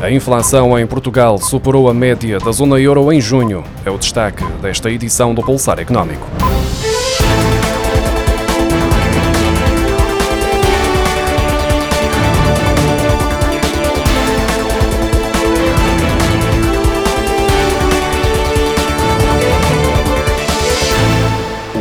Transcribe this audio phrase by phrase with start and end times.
[0.00, 3.64] A inflação em Portugal superou a média da zona euro em junho.
[3.84, 6.24] É o destaque desta edição do Pulsar Económico.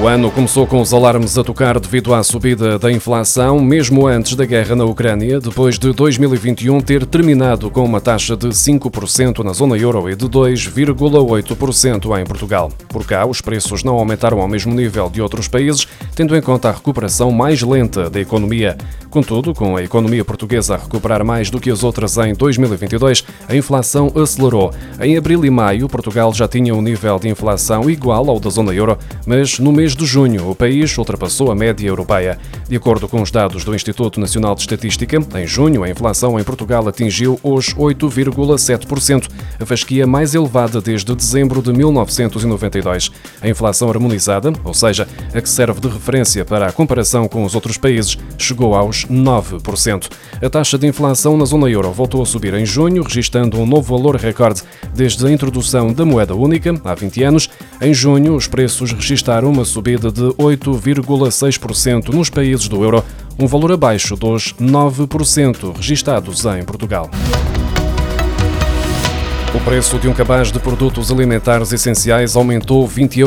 [0.08, 4.36] O ano começou com os alarmes a tocar devido à subida da inflação, mesmo antes
[4.36, 9.52] da guerra na Ucrânia, depois de 2021 ter terminado com uma taxa de 5% na
[9.52, 12.72] zona euro e de 2,8% em Portugal.
[12.88, 15.86] Por cá, os preços não aumentaram ao mesmo nível de outros países,
[16.16, 18.78] tendo em conta a recuperação mais lenta da economia.
[19.10, 23.56] Contudo, com a economia portuguesa a recuperar mais do que as outras em 2022, a
[23.56, 24.72] inflação acelerou.
[25.02, 28.74] Em abril e maio, Portugal já tinha um nível de inflação igual ao da zona
[28.74, 32.38] euro, mas no mês de junho, o país ultrapassou a média europeia.
[32.70, 36.44] De acordo com os dados do Instituto Nacional de Estatística, em junho a inflação em
[36.44, 39.28] Portugal atingiu os 8,7%,
[39.60, 43.12] a fasquia mais elevada desde dezembro de 1992.
[43.42, 47.56] A inflação harmonizada, ou seja, a que serve de referência para a comparação com os
[47.56, 50.10] outros países, chegou aos 9%.
[50.40, 53.98] A taxa de inflação na zona euro voltou a subir em junho, registrando um novo
[53.98, 54.62] valor recorde
[54.94, 57.50] desde a introdução da moeda única, há 20 anos.
[57.82, 63.04] Em junho, os preços registraram uma subida de 8,6% nos países do euro,
[63.40, 67.10] um valor abaixo dos 9% registados em Portugal.
[69.58, 73.18] O preço de um cabaz de produtos alimentares essenciais aumentou 20,09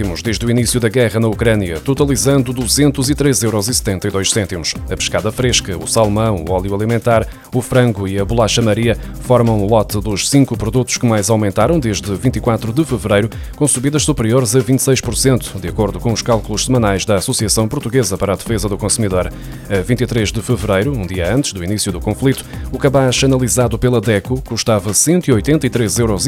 [0.00, 4.74] euros desde o início da guerra na Ucrânia, totalizando 203,72 euros.
[4.88, 9.60] A pescada fresca, o salmão, o óleo alimentar, o frango e a bolacha Maria formam
[9.60, 14.54] o lote dos cinco produtos que mais aumentaram desde 24 de fevereiro, com subidas superiores
[14.54, 18.78] a 26%, de acordo com os cálculos semanais da Associação Portuguesa para a Defesa do
[18.78, 19.32] Consumidor.
[19.68, 24.00] A 23 de fevereiro, um dia antes do início do conflito, o cabaz analisado pela
[24.00, 26.26] DECO custava 180 83,63 euros,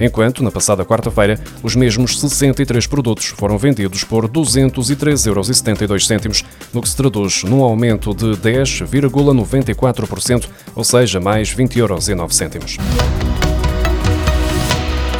[0.00, 5.48] enquanto, na passada quarta-feira, os mesmos 63 produtos foram vendidos por 203,72 euros,
[6.72, 12.08] no que se traduz num aumento de 10,94%, ou seja, mais 20,09 euros.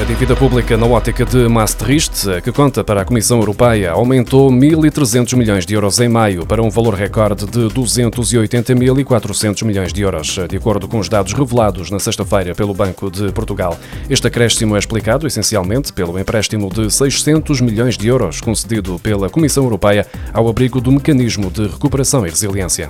[0.01, 5.37] A dívida pública na ótica de Maastricht, que conta para a Comissão Europeia, aumentou 1.300
[5.37, 10.57] milhões de euros em maio para um valor recorde de 280.400 milhões de euros, de
[10.57, 13.77] acordo com os dados revelados na sexta-feira pelo Banco de Portugal.
[14.09, 19.65] Este acréscimo é explicado essencialmente pelo empréstimo de 600 milhões de euros concedido pela Comissão
[19.65, 22.89] Europeia ao abrigo do Mecanismo de Recuperação e Resiliência.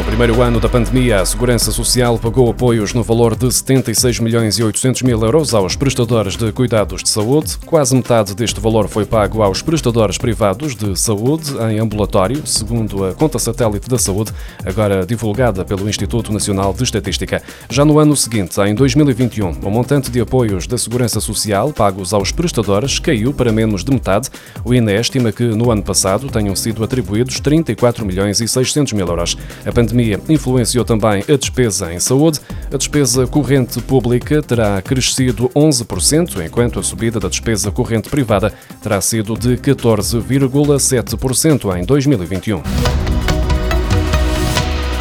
[0.00, 4.58] No primeiro ano da pandemia, a Segurança Social pagou apoios no valor de 76 milhões
[4.58, 7.58] e 800 mil euros aos prestadores de cuidados de saúde.
[7.66, 13.12] Quase metade deste valor foi pago aos prestadores privados de saúde em ambulatório, segundo a
[13.12, 14.32] conta satélite da saúde,
[14.64, 17.42] agora divulgada pelo Instituto Nacional de Estatística.
[17.68, 22.32] Já no ano seguinte, em 2021, o montante de apoios da Segurança Social pagos aos
[22.32, 24.30] prestadores caiu para menos de metade.
[24.64, 29.06] O INE estima que no ano passado tenham sido atribuídos 34 milhões e 600 mil
[29.06, 29.36] euros.
[29.66, 29.90] A pandemia
[30.28, 32.40] influenciou também a despesa em saúde.
[32.72, 38.52] A despesa corrente pública terá crescido 11%, enquanto a subida da despesa corrente privada
[38.82, 43.09] terá sido de 14,7% em 2021.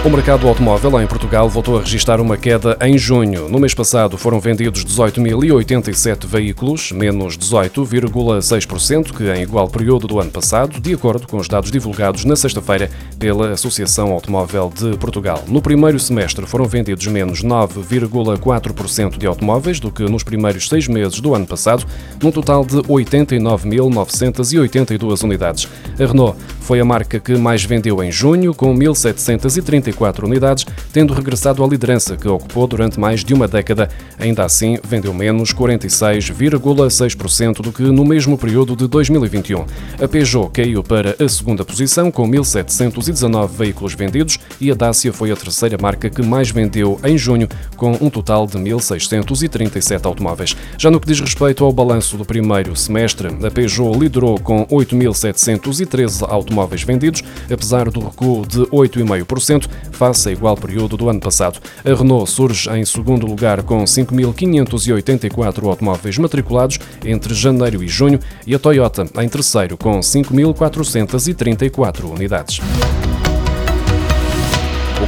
[0.02, 3.50] O mercado automóvel em Portugal voltou a registrar uma queda em junho.
[3.50, 10.32] No mês passado foram vendidos 18.087 veículos, menos 18,6% que em igual período do ano
[10.32, 12.90] passado, de acordo com os dados divulgados na sexta-feira
[13.20, 15.44] pela Associação Automóvel de Portugal.
[15.50, 21.20] No primeiro semestre foram vendidos menos 9,4% de automóveis do que nos primeiros seis meses
[21.20, 21.86] do ano passado,
[22.24, 25.68] num total de 89.982 unidades.
[26.00, 31.13] A Renault foi a marca que mais vendeu em junho, com 1.730 44 unidades, tendo
[31.13, 33.89] regressado à liderança que ocupou durante mais de uma década.
[34.17, 39.66] Ainda assim, vendeu menos 46,6% do que no mesmo período de 2021.
[40.01, 45.31] A Peugeot caiu para a segunda posição com 1.719 veículos vendidos e a Dacia foi
[45.31, 50.56] a terceira marca que mais vendeu em junho, com um total de 1.637 automóveis.
[50.77, 56.27] Já no que diz respeito ao balanço do primeiro semestre, a Peugeot liderou com 8.713
[56.30, 61.60] automóveis vendidos, apesar do recuo de 8,5%, face a igual período do ano passado.
[61.84, 68.56] A Renault surge em segundo lugar com 5.584 automóveis matriculados entre janeiro e junho e
[68.56, 72.62] a Toyota em terceiro com 5.434 unidades.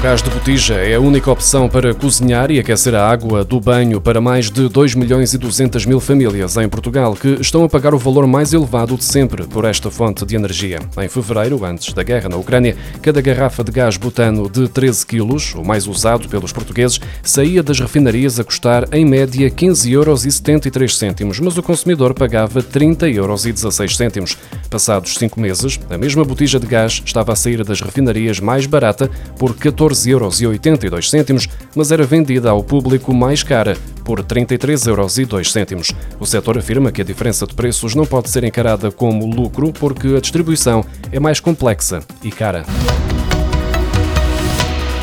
[0.01, 4.01] Gás de botija é a única opção para cozinhar e aquecer a água do banho
[4.01, 7.93] para mais de 2 milhões e 200 mil famílias em Portugal, que estão a pagar
[7.93, 10.79] o valor mais elevado de sempre por esta fonte de energia.
[10.99, 15.53] Em fevereiro, antes da guerra na Ucrânia, cada garrafa de gás butano de 13 quilos,
[15.53, 20.97] o mais usado pelos portugueses, saía das refinarias a custar, em média, 15 euros 73
[20.97, 24.35] cêntimos, mas o consumidor pagava 30 euros 16 cêntimos.
[24.67, 29.07] Passados cinco meses, a mesma botija de gás estava a sair das refinarias mais barata
[29.37, 29.53] por
[29.91, 35.93] 14,82 euros, mas era vendida ao público mais cara, por 33,02 euros.
[36.19, 40.15] O setor afirma que a diferença de preços não pode ser encarada como lucro porque
[40.15, 42.65] a distribuição é mais complexa e cara.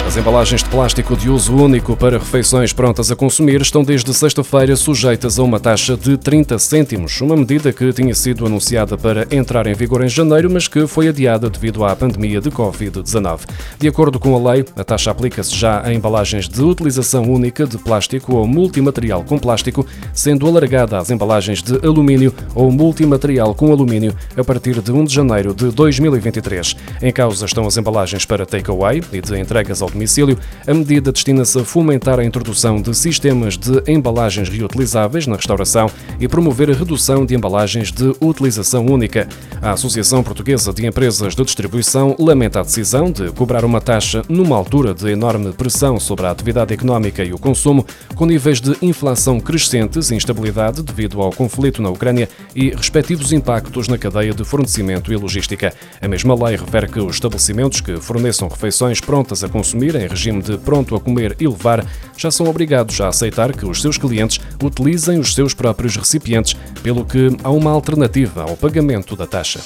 [0.08, 4.74] As embalagens de plástico de uso único para refeições prontas a consumir estão desde sexta-feira
[4.74, 9.66] sujeitas a uma taxa de 30 cêntimos, uma medida que tinha sido anunciada para entrar
[9.66, 13.40] em vigor em janeiro, mas que foi adiada devido à pandemia de Covid-19.
[13.78, 17.76] De acordo com a lei, a taxa aplica-se já a embalagens de utilização única de
[17.76, 24.16] plástico ou multimaterial com plástico, sendo alargada às embalagens de alumínio ou multimaterial com alumínio
[24.34, 26.76] a partir de 1 de janeiro de 2023.
[27.02, 31.58] Em causa estão as embalagens para takeaway e de entregas ao domicílio, a medida destina-se
[31.58, 35.90] a fomentar a introdução de sistemas de embalagens reutilizáveis na restauração
[36.20, 39.28] e promover a redução de embalagens de utilização única.
[39.60, 44.56] A Associação Portuguesa de Empresas de Distribuição lamenta a decisão de cobrar uma taxa numa
[44.56, 47.84] altura de enorme pressão sobre a atividade económica e o consumo,
[48.14, 53.88] com níveis de inflação crescentes e instabilidade devido ao conflito na Ucrânia e respectivos impactos
[53.88, 55.74] na cadeia de fornecimento e logística.
[56.00, 60.42] A mesma lei refere que os estabelecimentos que forneçam refeições prontas a consumir em regime
[60.42, 61.84] de pronto a comer e levar,
[62.16, 67.04] já são obrigados a aceitar que os seus clientes utilizem os seus próprios recipientes, pelo
[67.04, 69.60] que há uma alternativa ao pagamento da taxa.